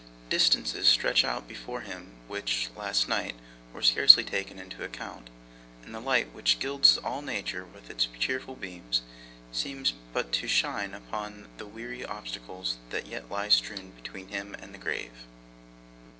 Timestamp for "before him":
1.47-2.13